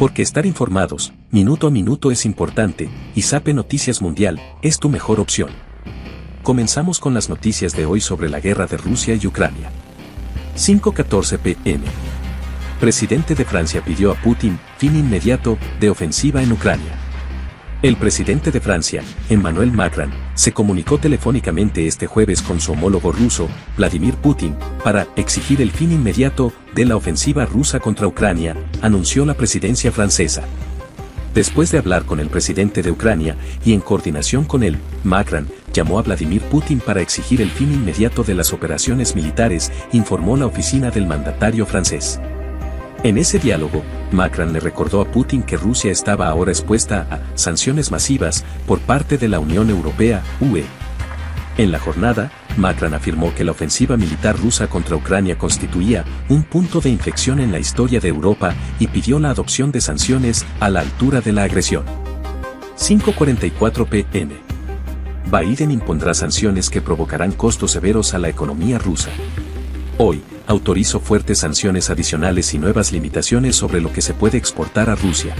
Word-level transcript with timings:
Porque 0.00 0.22
estar 0.22 0.46
informados, 0.46 1.12
minuto 1.30 1.66
a 1.66 1.70
minuto 1.70 2.10
es 2.10 2.24
importante, 2.24 2.88
y 3.14 3.20
Sape 3.20 3.52
Noticias 3.52 4.00
Mundial 4.00 4.40
es 4.62 4.78
tu 4.78 4.88
mejor 4.88 5.20
opción. 5.20 5.50
Comenzamos 6.42 6.98
con 6.98 7.12
las 7.12 7.28
noticias 7.28 7.76
de 7.76 7.84
hoy 7.84 8.00
sobre 8.00 8.30
la 8.30 8.40
guerra 8.40 8.66
de 8.66 8.78
Rusia 8.78 9.14
y 9.20 9.26
Ucrania. 9.26 9.70
5.14 10.56 11.38
pm. 11.40 11.84
Presidente 12.80 13.34
de 13.34 13.44
Francia 13.44 13.84
pidió 13.84 14.10
a 14.10 14.14
Putin 14.14 14.58
fin 14.78 14.96
inmediato 14.96 15.58
de 15.78 15.90
ofensiva 15.90 16.42
en 16.42 16.52
Ucrania. 16.52 17.09
El 17.82 17.96
presidente 17.96 18.50
de 18.50 18.60
Francia, 18.60 19.02
Emmanuel 19.30 19.72
Macron, 19.72 20.10
se 20.34 20.52
comunicó 20.52 20.98
telefónicamente 20.98 21.86
este 21.86 22.06
jueves 22.06 22.42
con 22.42 22.60
su 22.60 22.72
homólogo 22.72 23.10
ruso, 23.10 23.48
Vladimir 23.78 24.16
Putin, 24.16 24.54
para 24.84 25.06
exigir 25.16 25.62
el 25.62 25.70
fin 25.70 25.90
inmediato 25.90 26.52
de 26.74 26.84
la 26.84 26.96
ofensiva 26.96 27.46
rusa 27.46 27.80
contra 27.80 28.06
Ucrania, 28.06 28.54
anunció 28.82 29.24
la 29.24 29.32
presidencia 29.32 29.90
francesa. 29.92 30.42
Después 31.32 31.70
de 31.70 31.78
hablar 31.78 32.04
con 32.04 32.20
el 32.20 32.28
presidente 32.28 32.82
de 32.82 32.90
Ucrania 32.90 33.36
y 33.64 33.72
en 33.72 33.80
coordinación 33.80 34.44
con 34.44 34.62
él, 34.62 34.76
Macron 35.02 35.48
llamó 35.72 35.98
a 35.98 36.02
Vladimir 36.02 36.42
Putin 36.42 36.80
para 36.80 37.00
exigir 37.00 37.40
el 37.40 37.48
fin 37.48 37.72
inmediato 37.72 38.24
de 38.24 38.34
las 38.34 38.52
operaciones 38.52 39.16
militares, 39.16 39.72
informó 39.92 40.36
la 40.36 40.44
oficina 40.44 40.90
del 40.90 41.06
mandatario 41.06 41.64
francés. 41.64 42.20
En 43.02 43.16
ese 43.16 43.38
diálogo, 43.38 43.82
Macron 44.12 44.52
le 44.52 44.60
recordó 44.60 45.00
a 45.00 45.06
Putin 45.06 45.42
que 45.42 45.56
Rusia 45.56 45.90
estaba 45.90 46.28
ahora 46.28 46.50
expuesta 46.50 47.06
a 47.10 47.38
sanciones 47.38 47.90
masivas 47.90 48.44
por 48.66 48.78
parte 48.78 49.16
de 49.16 49.26
la 49.26 49.40
Unión 49.40 49.70
Europea, 49.70 50.22
UE. 50.38 50.64
En 51.56 51.72
la 51.72 51.78
jornada, 51.78 52.30
Macron 52.58 52.92
afirmó 52.92 53.34
que 53.34 53.42
la 53.42 53.52
ofensiva 53.52 53.96
militar 53.96 54.38
rusa 54.38 54.66
contra 54.66 54.96
Ucrania 54.96 55.38
constituía 55.38 56.04
un 56.28 56.42
punto 56.42 56.82
de 56.82 56.90
inflexión 56.90 57.40
en 57.40 57.52
la 57.52 57.58
historia 57.58 58.00
de 58.00 58.08
Europa 58.08 58.54
y 58.78 58.88
pidió 58.88 59.18
la 59.18 59.30
adopción 59.30 59.72
de 59.72 59.80
sanciones 59.80 60.44
a 60.60 60.68
la 60.68 60.80
altura 60.80 61.22
de 61.22 61.32
la 61.32 61.44
agresión. 61.44 61.84
544 62.76 63.86
pm. 63.86 64.34
Biden 65.24 65.70
impondrá 65.70 66.12
sanciones 66.12 66.68
que 66.68 66.82
provocarán 66.82 67.32
costos 67.32 67.70
severos 67.70 68.12
a 68.12 68.18
la 68.18 68.28
economía 68.28 68.78
rusa. 68.78 69.08
Hoy, 69.96 70.22
autorizó 70.50 70.98
fuertes 70.98 71.38
sanciones 71.38 71.90
adicionales 71.90 72.52
y 72.54 72.58
nuevas 72.58 72.90
limitaciones 72.90 73.54
sobre 73.54 73.80
lo 73.80 73.92
que 73.92 74.00
se 74.00 74.14
puede 74.14 74.36
exportar 74.36 74.90
a 74.90 74.96
Rusia. 74.96 75.32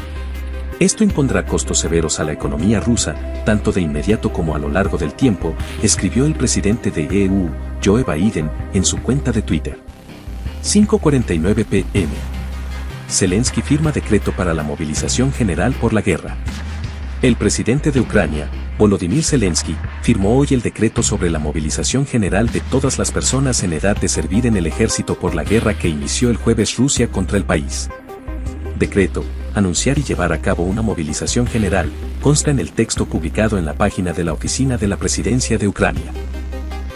Esto 0.79 1.03
impondrá 1.03 1.47
costos 1.47 1.81
severos 1.81 2.21
a 2.21 2.25
la 2.25 2.33
economía 2.33 2.79
rusa, 2.79 3.17
tanto 3.45 3.73
de 3.73 3.81
inmediato 3.81 4.33
como 4.33 4.55
a 4.55 4.61
lo 4.61 4.69
largo 4.69 4.99
del 4.99 5.15
tiempo, 5.15 5.57
escribió 5.83 6.27
el 6.27 6.35
presidente 6.35 6.93
de 6.93 7.25
EU, 7.25 7.51
Joe 7.85 8.05
Biden, 8.05 8.49
en 8.73 8.85
su 8.85 8.99
cuenta 8.99 9.33
de 9.33 9.43
Twitter. 9.43 9.79
5.49 10.63 11.65
pm. 11.65 12.13
Zelensky 13.09 13.63
firma 13.63 13.91
decreto 13.91 14.31
para 14.31 14.55
la 14.55 14.63
movilización 14.63 15.33
general 15.33 15.73
por 15.73 15.93
la 15.93 16.03
guerra. 16.03 16.37
El 17.21 17.35
presidente 17.35 17.91
de 17.91 17.99
Ucrania, 17.99 18.49
Volodymyr 18.81 19.23
Zelensky, 19.23 19.77
firmó 20.01 20.39
hoy 20.39 20.49
el 20.53 20.63
decreto 20.63 21.03
sobre 21.03 21.29
la 21.29 21.39
movilización 21.39 22.07
general 22.07 22.49
de 22.51 22.61
todas 22.61 22.99
las 22.99 23.13
personas 23.13 23.63
en 23.63 23.75
edad 23.75 23.95
de 23.95 24.09
servir 24.09 24.47
en 24.47 24.57
el 24.57 24.67
ejército 24.67 25.17
por 25.17 25.35
la 25.35 25.45
guerra 25.45 25.75
que 25.75 25.89
inició 25.89 26.31
el 26.31 26.39
jueves 26.39 26.79
Rusia 26.79 27.07
contra 27.09 27.37
el 27.37 27.45
país. 27.45 27.91
Decreto, 28.79 29.23
anunciar 29.55 29.99
y 29.99 30.03
llevar 30.03 30.33
a 30.33 30.41
cabo 30.41 30.63
una 30.63 30.81
movilización 30.81 31.47
general, 31.47 31.91
consta 32.23 32.51
en 32.51 32.59
el 32.59 32.73
texto 32.73 33.05
publicado 33.05 33.59
en 33.59 33.67
la 33.67 33.75
página 33.75 34.15
de 34.15 34.25
la 34.25 34.33
oficina 34.33 34.79
de 34.79 34.89
la 34.89 34.97
presidencia 34.97 35.59
de 35.59 35.69
Ucrania. 35.69 36.11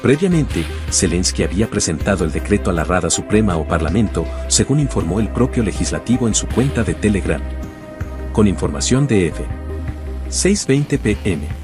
Previamente, 0.01 0.65
Zelensky 0.91 1.43
había 1.43 1.69
presentado 1.69 2.25
el 2.25 2.33
decreto 2.33 2.71
a 2.71 2.73
la 2.73 2.85
Rada 2.85 3.11
Suprema 3.11 3.59
o 3.59 3.69
Parlamento, 3.69 4.25
según 4.49 4.81
informó 4.81 5.21
el 5.21 5.29
propio 5.29 5.63
legislativo 5.63 6.29
en 6.29 6.35
su 6.35 6.47
cuenta 6.47 6.83
de 6.83 6.95
Telegram. 6.95 7.43
Con 8.33 8.47
información 8.49 9.07
de 9.07 9.27
F. 9.27 9.45
6.20 10.31 10.99
pm. 10.99 11.64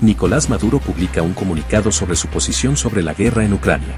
Nicolás 0.00 0.50
Maduro 0.50 0.78
publica 0.78 1.22
un 1.22 1.32
comunicado 1.32 1.90
sobre 1.90 2.16
su 2.16 2.28
posición 2.28 2.76
sobre 2.76 3.02
la 3.02 3.14
guerra 3.14 3.44
en 3.44 3.54
Ucrania. 3.54 3.96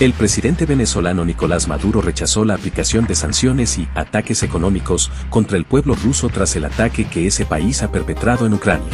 El 0.00 0.14
presidente 0.14 0.64
venezolano 0.64 1.24
Nicolás 1.24 1.68
Maduro 1.68 2.00
rechazó 2.00 2.46
la 2.46 2.54
aplicación 2.54 3.06
de 3.06 3.14
sanciones 3.14 3.78
y 3.78 3.86
ataques 3.94 4.42
económicos 4.42 5.10
contra 5.28 5.58
el 5.58 5.64
pueblo 5.64 5.94
ruso 5.94 6.30
tras 6.30 6.56
el 6.56 6.64
ataque 6.64 7.04
que 7.04 7.26
ese 7.26 7.44
país 7.44 7.82
ha 7.82 7.92
perpetrado 7.92 8.46
en 8.46 8.54
Ucrania. 8.54 8.88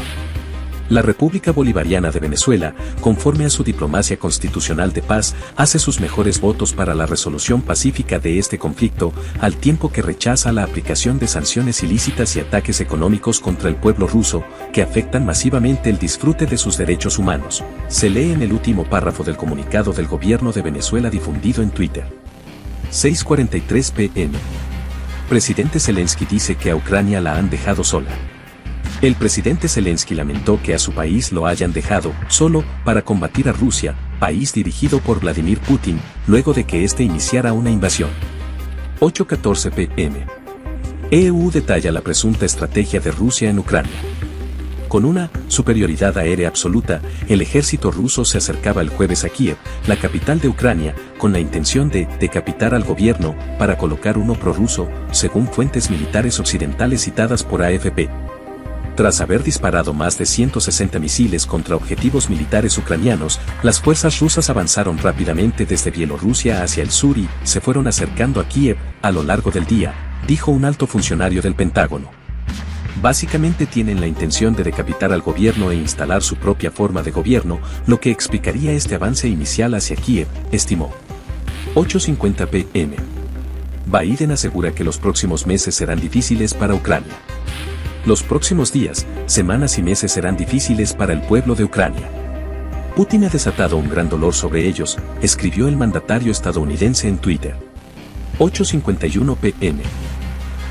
La 0.88 1.03
República 1.03 1.53
Bolivariana 1.53 2.10
de 2.10 2.19
Venezuela, 2.19 2.75
conforme 3.03 3.44
a 3.44 3.50
su 3.50 3.62
diplomacia 3.62 4.19
constitucional 4.19 4.94
de 4.94 5.03
paz, 5.03 5.34
hace 5.54 5.78
sus 5.78 6.00
mejores 6.00 6.41
votos 6.41 6.72
para 6.72 6.94
la 6.94 7.04
resolución 7.04 7.60
pacífica 7.60 8.19
de 8.19 8.38
este 8.38 8.59
conflicto, 8.59 9.12
al 9.41 9.56
tiempo 9.56 9.93
que 9.93 10.00
rechaza 10.00 10.50
la 10.50 10.62
aplicación 10.62 11.19
de 11.19 11.28
sanciones 11.28 11.82
ilícitas 11.82 12.34
y 12.37 12.41
ataques 12.41 12.81
económicos 12.81 13.38
contra 13.38 13.69
el 13.69 13.77
pueblo 13.77 14.06
ruso, 14.06 14.44
que 14.72 14.81
afectan 14.81 15.27
masivamente 15.27 15.91
el 15.91 15.98
disfrute 15.98 16.47
de 16.47 16.56
sus 16.56 16.78
derechos 16.78 17.19
humanos. 17.19 17.62
Se 17.88 18.09
lee 18.09 18.32
en 18.32 18.41
el 18.41 18.53
último 18.53 18.84
párrafo 18.84 19.25
del 19.25 19.37
comunicado 19.37 19.93
del 19.93 20.06
gobierno 20.06 20.53
de 20.53 20.62
Venezuela 20.62 21.10
difundido 21.10 21.62
en 21.62 21.71
Twitter. 21.71 22.06
6:43 22.91 23.93
pm. 23.93 24.38
Presidente 25.28 25.78
Zelensky 25.81 26.25
dice 26.25 26.54
que 26.56 26.71
a 26.71 26.77
Ucrania 26.77 27.21
la 27.21 27.37
han 27.37 27.50
dejado 27.50 27.84
sola. 27.84 28.10
El 29.00 29.14
presidente 29.14 29.69
Zelensky 29.69 30.16
lamentó 30.16 30.60
que 30.60 30.75
a 30.75 30.78
su 30.81 30.91
país 30.91 31.31
lo 31.31 31.47
hayan 31.47 31.72
dejado 31.72 32.12
solo 32.26 32.64
para 32.84 33.03
combatir 33.03 33.48
a 33.48 33.53
Rusia, 33.53 33.94
país 34.19 34.53
dirigido 34.53 34.98
por 34.98 35.20
Vladimir 35.20 35.60
Putin, 35.60 36.00
luego 36.26 36.53
de 36.53 36.64
que 36.64 36.82
éste 36.82 37.04
iniciara 37.04 37.53
una 37.53 37.70
invasión. 37.70 38.10
8.14 38.98 39.70
pm. 39.70 40.26
EU 41.12 41.50
detalla 41.53 41.92
la 41.92 42.00
presunta 42.00 42.44
estrategia 42.44 42.98
de 42.98 43.12
Rusia 43.12 43.48
en 43.48 43.60
Ucrania. 43.60 43.92
Con 44.88 45.04
una 45.04 45.30
superioridad 45.47 46.19
aérea 46.19 46.48
absoluta, 46.48 47.00
el 47.28 47.41
ejército 47.41 47.92
ruso 47.92 48.25
se 48.25 48.38
acercaba 48.38 48.82
el 48.82 48.88
jueves 48.88 49.22
a 49.22 49.28
Kiev, 49.28 49.59
la 49.86 49.94
capital 49.94 50.41
de 50.41 50.48
Ucrania, 50.48 50.97
con 51.19 51.32
la 51.32 51.38
intención 51.38 51.88
de 51.88 52.09
decapitar 52.19 52.75
al 52.75 52.82
gobierno 52.82 53.36
para 53.60 53.78
colocar 53.78 54.19
uno 54.19 54.34
prorruso, 54.34 54.88
según 55.12 55.47
fuentes 55.47 55.88
militares 55.88 56.41
occidentales 56.41 57.04
citadas 57.04 57.44
por 57.44 57.62
AFP. 57.62 58.09
Tras 58.98 59.20
haber 59.20 59.44
disparado 59.44 59.94
más 59.94 60.19
de 60.19 60.26
160 60.26 60.98
misiles 60.98 61.47
contra 61.47 61.76
objetivos 61.76 62.28
militares 62.28 62.76
ucranianos, 62.78 63.38
las 63.62 63.81
fuerzas 63.81 64.19
rusas 64.19 64.50
avanzaron 64.50 64.98
rápidamente 64.98 65.66
desde 65.66 65.92
Bielorrusia 65.92 66.64
hacia 66.64 66.82
el 66.82 66.91
sur 66.91 67.16
y 67.16 67.28
se 67.44 67.60
fueron 67.60 67.86
acercando 67.86 68.41
a 68.41 68.48
Kiev 68.48 68.76
a 69.00 69.12
lo 69.12 69.22
largo 69.22 69.53
del 69.53 69.66
día, 69.66 69.94
dijo 70.26 70.50
un 70.50 70.64
alto 70.64 70.88
funcionario 70.88 71.41
del 71.41 71.54
Pentágono. 71.54 72.10
Básicamente 73.00 73.66
tienen 73.66 74.00
la 74.00 74.09
intención 74.09 74.56
de 74.56 74.64
decapitar 74.64 75.12
al 75.12 75.22
gobierno 75.22 75.70
e 75.70 75.76
instalar 75.76 76.25
su 76.25 76.34
propia 76.34 76.72
forma 76.72 77.04
de 77.04 77.12
gobierno, 77.12 77.60
lo 77.86 78.00
que 78.00 78.10
explicaría 78.10 78.72
este 78.72 78.97
avance 78.97 79.28
inicial 79.28 79.75
hacia 79.75 79.94
Kiev, 79.94 80.26
estimó. 80.50 80.91
8.50 81.76 82.48
pm. 82.48 82.97
Biden 83.86 84.32
asegura 84.32 84.72
que 84.72 84.82
los 84.82 84.98
próximos 84.98 85.47
meses 85.47 85.76
serán 85.76 86.00
difíciles 86.00 86.53
para 86.53 86.75
Ucrania. 86.75 87.15
Los 88.09 88.23
próximos 88.23 88.73
días, 88.73 89.05
semanas 89.27 89.77
y 89.77 89.83
meses 89.83 90.13
serán 90.13 90.35
difíciles 90.35 90.95
para 90.95 91.13
el 91.13 91.21
pueblo 91.21 91.55
de 91.55 91.65
Ucrania. 91.65 92.09
Putin 92.97 93.25
ha 93.25 93.29
desatado 93.29 93.77
un 93.77 93.87
gran 93.87 94.09
dolor 94.09 94.33
sobre 94.33 94.67
ellos, 94.67 94.97
escribió 95.21 95.69
el 95.69 95.77
mandatario 95.77 96.33
estadounidense 96.33 97.07
en 97.07 97.19
Twitter. 97.19 97.55
8.51 98.39 99.37
pm. 99.37 99.83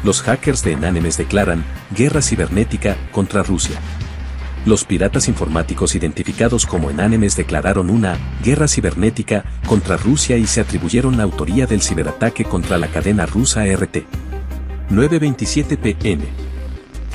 Los 0.04 0.24
hackers 0.24 0.64
de 0.64 0.72
Enanemes 0.72 1.18
declaran 1.18 1.64
guerra 1.96 2.24
cibernética 2.24 2.98
contra 3.12 3.44
Rusia. 3.44 3.80
Los 4.66 4.84
piratas 4.84 5.28
informáticos 5.28 5.94
identificados 5.94 6.66
como 6.66 6.90
Enanemes 6.90 7.38
declararon 7.38 7.92
una 7.92 8.18
guerra 8.44 8.68
cibernética 8.68 9.46
contra 9.68 9.96
Rusia 9.96 10.38
y 10.38 10.48
se 10.48 10.62
atribuyeron 10.62 11.18
la 11.18 11.24
autoría 11.26 11.68
del 11.68 11.84
ciberataque 11.84 12.46
contra 12.46 12.80
la 12.80 12.88
cadena 12.88 13.28
rusa 13.28 13.64
RT. 13.64 14.06
9.27 14.90 15.78
pm 15.78 16.47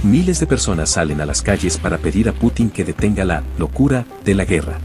miles 0.05 0.41
de 0.41 0.47
personas 0.47 0.91
salen 0.91 1.21
a 1.21 1.27
las 1.27 1.43
calles 1.43 1.79
para 1.79 1.99
pedir 1.99 2.29
a 2.29 2.33
Putin 2.33 2.71
que 2.71 2.85
detenga 2.85 3.25
la 3.25 3.43
locura 3.59 4.05
de 4.25 4.35
la 4.35 4.45
guerra. 4.45 4.79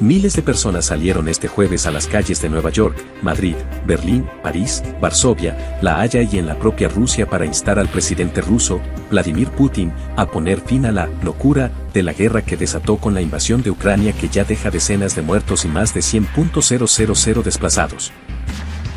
Miles 0.00 0.34
de 0.36 0.42
personas 0.42 0.86
salieron 0.86 1.28
este 1.28 1.48
jueves 1.48 1.86
a 1.86 1.90
las 1.90 2.06
calles 2.06 2.40
de 2.40 2.48
Nueva 2.48 2.70
York, 2.70 2.96
Madrid, 3.20 3.56
Berlín, 3.84 4.28
París, 4.44 4.84
Varsovia, 5.00 5.78
La 5.82 6.00
Haya 6.00 6.22
y 6.22 6.38
en 6.38 6.46
la 6.46 6.56
propia 6.56 6.88
Rusia 6.88 7.26
para 7.26 7.44
instar 7.44 7.80
al 7.80 7.88
presidente 7.88 8.40
ruso, 8.40 8.80
Vladimir 9.10 9.48
Putin, 9.48 9.92
a 10.14 10.26
poner 10.26 10.60
fin 10.60 10.86
a 10.86 10.92
la 10.92 11.08
locura 11.24 11.72
de 11.92 12.04
la 12.04 12.12
guerra 12.12 12.42
que 12.42 12.56
desató 12.56 12.98
con 12.98 13.12
la 13.12 13.22
invasión 13.22 13.62
de 13.62 13.70
Ucrania 13.70 14.12
que 14.12 14.28
ya 14.28 14.44
deja 14.44 14.70
decenas 14.70 15.16
de 15.16 15.22
muertos 15.22 15.64
y 15.64 15.68
más 15.68 15.92
de 15.94 16.00
100.000 16.00 17.42
desplazados. 17.42 18.12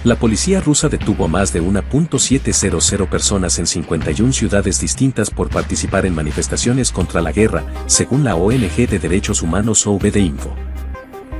La 0.04 0.16
policía 0.16 0.60
rusa 0.62 0.90
detuvo 0.90 1.26
a 1.26 1.28
más 1.28 1.54
de 1.54 1.62
1.700 1.62 3.08
personas 3.08 3.60
en 3.60 3.68
51 3.68 4.34
ciudades 4.34 4.82
distintas 4.82 5.30
por 5.30 5.50
participar 5.50 6.08
en 6.08 6.16
manifestaciones 6.16 6.92
contra 6.92 7.22
la 7.22 7.32
guerra, 7.32 7.64
según 7.86 8.24
la 8.24 8.36
ONG 8.36 8.90
de 8.90 8.98
Derechos 8.98 9.44
Humanos 9.44 9.86
OVD 9.86 10.16
Info. 10.18 10.56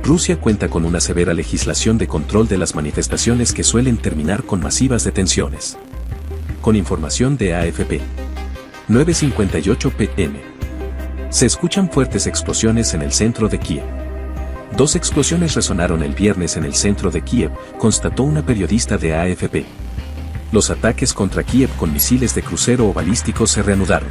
Rusia 0.04 0.36
cuenta 0.40 0.68
con 0.68 0.84
una 0.84 1.00
severa 1.00 1.34
legislación 1.34 1.98
de 1.98 2.06
control 2.06 2.46
de 2.46 2.58
las 2.58 2.76
manifestaciones 2.76 3.52
que 3.52 3.64
suelen 3.64 3.96
terminar 3.96 4.44
con 4.44 4.60
masivas 4.60 5.02
detenciones. 5.02 5.76
con 6.60 6.76
información 6.76 7.36
de 7.36 7.56
AFP. 7.56 8.00
9.58 8.88 9.92
pm. 9.92 10.40
Se 11.30 11.46
escuchan 11.46 11.90
fuertes 11.90 12.28
explosiones 12.28 12.94
en 12.94 13.02
el 13.02 13.10
centro 13.10 13.48
de 13.48 13.58
Kiev. 13.58 13.82
Dos 14.76 14.96
explosiones 14.96 15.54
resonaron 15.54 16.02
el 16.02 16.14
viernes 16.14 16.56
en 16.56 16.64
el 16.64 16.74
centro 16.74 17.10
de 17.10 17.22
Kiev, 17.22 17.52
constató 17.78 18.22
una 18.22 18.44
periodista 18.44 18.96
de 18.96 19.14
AFP. 19.14 19.66
Los 20.50 20.70
ataques 20.70 21.12
contra 21.12 21.42
Kiev 21.42 21.68
con 21.76 21.92
misiles 21.92 22.34
de 22.34 22.42
crucero 22.42 22.88
o 22.88 22.92
balísticos 22.92 23.50
se 23.50 23.62
reanudaron. 23.62 24.08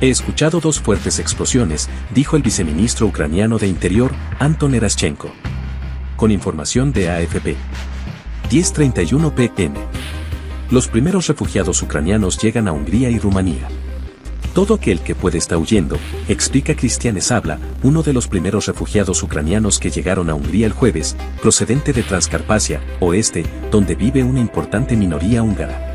He 0.00 0.08
escuchado 0.08 0.60
dos 0.60 0.80
fuertes 0.80 1.18
explosiones, 1.18 1.90
dijo 2.14 2.36
el 2.36 2.42
viceministro 2.42 3.06
ucraniano 3.06 3.58
de 3.58 3.66
Interior, 3.66 4.12
Anton 4.38 4.74
Eraschenko. 4.74 5.30
Con 6.16 6.30
información 6.30 6.92
de 6.92 7.10
AFP. 7.10 7.56
10.31 8.50 9.34
pm. 9.54 9.78
Los 10.70 10.88
primeros 10.88 11.26
refugiados 11.26 11.82
ucranianos 11.82 12.38
llegan 12.38 12.68
a 12.68 12.72
Hungría 12.72 13.10
y 13.10 13.18
Rumanía. 13.18 13.68
Todo 14.58 14.74
aquel 14.74 14.98
que 14.98 15.14
puede 15.14 15.38
está 15.38 15.56
huyendo, 15.56 15.96
explica 16.26 16.74
Cristian 16.74 17.22
Sabla, 17.22 17.60
uno 17.84 18.02
de 18.02 18.12
los 18.12 18.26
primeros 18.26 18.66
refugiados 18.66 19.22
ucranianos 19.22 19.78
que 19.78 19.88
llegaron 19.88 20.30
a 20.30 20.34
Hungría 20.34 20.66
el 20.66 20.72
jueves, 20.72 21.14
procedente 21.40 21.92
de 21.92 22.02
Transcarpacia, 22.02 22.80
oeste, 22.98 23.44
donde 23.70 23.94
vive 23.94 24.24
una 24.24 24.40
importante 24.40 24.96
minoría 24.96 25.44
húngara. 25.44 25.94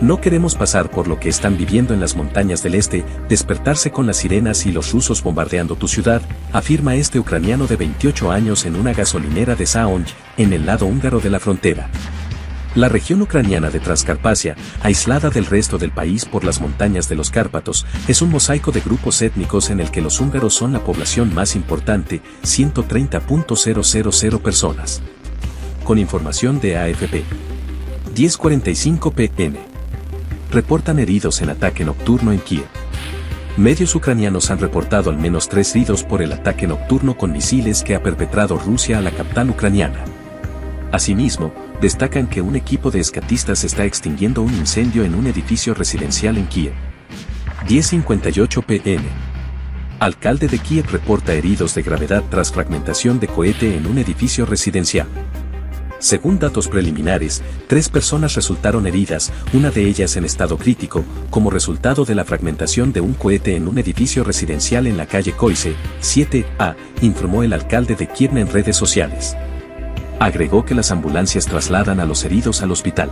No 0.00 0.20
queremos 0.20 0.56
pasar 0.56 0.90
por 0.90 1.06
lo 1.06 1.20
que 1.20 1.28
están 1.28 1.56
viviendo 1.56 1.94
en 1.94 2.00
las 2.00 2.16
montañas 2.16 2.64
del 2.64 2.74
este, 2.74 3.04
despertarse 3.28 3.92
con 3.92 4.08
las 4.08 4.16
sirenas 4.16 4.66
y 4.66 4.72
los 4.72 4.90
rusos 4.90 5.22
bombardeando 5.22 5.76
tu 5.76 5.86
ciudad, 5.86 6.20
afirma 6.52 6.96
este 6.96 7.20
ucraniano 7.20 7.68
de 7.68 7.76
28 7.76 8.32
años 8.32 8.66
en 8.66 8.74
una 8.74 8.92
gasolinera 8.92 9.54
de 9.54 9.66
Saonj, 9.66 10.08
en 10.36 10.52
el 10.52 10.66
lado 10.66 10.86
húngaro 10.86 11.20
de 11.20 11.30
la 11.30 11.38
frontera. 11.38 11.88
La 12.74 12.88
región 12.88 13.22
ucraniana 13.22 13.70
de 13.70 13.78
Transcarpacia, 13.78 14.56
aislada 14.82 15.30
del 15.30 15.46
resto 15.46 15.78
del 15.78 15.92
país 15.92 16.24
por 16.24 16.42
las 16.42 16.60
montañas 16.60 17.08
de 17.08 17.14
los 17.14 17.30
Cárpatos, 17.30 17.86
es 18.08 18.20
un 18.20 18.30
mosaico 18.30 18.72
de 18.72 18.80
grupos 18.80 19.22
étnicos 19.22 19.70
en 19.70 19.78
el 19.78 19.92
que 19.92 20.02
los 20.02 20.20
húngaros 20.20 20.54
son 20.54 20.72
la 20.72 20.82
población 20.82 21.32
más 21.32 21.54
importante, 21.54 22.20
130.000 22.42 24.40
personas. 24.40 25.02
Con 25.84 25.98
información 25.98 26.58
de 26.58 26.76
AFP. 26.76 27.22
10.45 28.16 29.12
pm 29.12 29.58
reportan 30.50 30.98
heridos 30.98 31.42
en 31.42 31.50
ataque 31.50 31.84
nocturno 31.84 32.32
en 32.32 32.40
Kiev. 32.40 32.66
Medios 33.56 33.94
ucranianos 33.94 34.50
han 34.50 34.58
reportado 34.58 35.10
al 35.10 35.16
menos 35.16 35.48
tres 35.48 35.76
heridos 35.76 36.02
por 36.02 36.22
el 36.22 36.32
ataque 36.32 36.66
nocturno 36.66 37.16
con 37.16 37.30
misiles 37.30 37.84
que 37.84 37.94
ha 37.94 38.02
perpetrado 38.02 38.58
Rusia 38.58 38.98
a 38.98 39.00
la 39.00 39.12
capital 39.12 39.50
ucraniana. 39.50 40.04
Asimismo, 40.90 41.52
destacan 41.84 42.26
que 42.26 42.40
un 42.40 42.56
equipo 42.56 42.90
de 42.90 42.98
escatistas 42.98 43.62
está 43.62 43.84
extinguiendo 43.84 44.40
un 44.40 44.54
incendio 44.54 45.04
en 45.04 45.14
un 45.14 45.26
edificio 45.26 45.74
residencial 45.74 46.38
en 46.38 46.46
Kiev. 46.46 46.72
10.58 47.68 48.64
pm. 48.64 49.04
Alcalde 50.00 50.48
de 50.48 50.58
Kiev 50.60 50.86
reporta 50.90 51.34
heridos 51.34 51.74
de 51.74 51.82
gravedad 51.82 52.24
tras 52.30 52.50
fragmentación 52.50 53.20
de 53.20 53.26
cohete 53.26 53.76
en 53.76 53.86
un 53.86 53.98
edificio 53.98 54.46
residencial. 54.46 55.06
Según 55.98 56.38
datos 56.38 56.68
preliminares, 56.68 57.42
tres 57.66 57.90
personas 57.90 58.34
resultaron 58.34 58.86
heridas, 58.86 59.30
una 59.52 59.70
de 59.70 59.86
ellas 59.86 60.16
en 60.16 60.24
estado 60.24 60.56
crítico, 60.56 61.04
como 61.28 61.50
resultado 61.50 62.06
de 62.06 62.14
la 62.14 62.24
fragmentación 62.24 62.94
de 62.94 63.02
un 63.02 63.12
cohete 63.12 63.56
en 63.56 63.68
un 63.68 63.76
edificio 63.76 64.24
residencial 64.24 64.86
en 64.86 64.96
la 64.96 65.04
calle 65.04 65.32
Coise, 65.32 65.74
7A, 66.00 66.76
informó 67.02 67.42
el 67.42 67.52
alcalde 67.52 67.94
de 67.94 68.06
Kiev 68.06 68.38
en 68.38 68.48
redes 68.48 68.74
sociales. 68.74 69.36
Agregó 70.18 70.64
que 70.64 70.74
las 70.74 70.90
ambulancias 70.90 71.46
trasladan 71.46 72.00
a 72.00 72.06
los 72.06 72.24
heridos 72.24 72.62
al 72.62 72.70
hospital. 72.70 73.10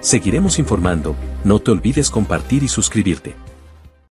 Seguiremos 0.00 0.58
informando, 0.58 1.16
no 1.44 1.58
te 1.58 1.70
olvides 1.70 2.10
compartir 2.10 2.62
y 2.62 2.68
suscribirte. 2.68 3.43